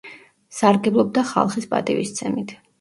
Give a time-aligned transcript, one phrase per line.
[0.59, 2.61] სარგებლობდა ხალხის პატივისცემით.